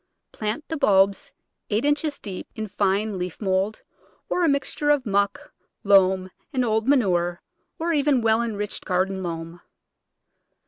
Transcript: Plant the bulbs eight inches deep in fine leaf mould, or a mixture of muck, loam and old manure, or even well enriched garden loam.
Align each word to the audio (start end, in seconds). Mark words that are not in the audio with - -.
Plant 0.31 0.67
the 0.67 0.77
bulbs 0.77 1.31
eight 1.69 1.85
inches 1.85 2.17
deep 2.17 2.47
in 2.55 2.65
fine 2.67 3.19
leaf 3.19 3.39
mould, 3.39 3.83
or 4.29 4.43
a 4.43 4.49
mixture 4.49 4.89
of 4.89 5.05
muck, 5.05 5.53
loam 5.83 6.31
and 6.51 6.65
old 6.65 6.87
manure, 6.87 7.43
or 7.77 7.93
even 7.93 8.23
well 8.23 8.41
enriched 8.41 8.83
garden 8.83 9.21
loam. 9.21 9.61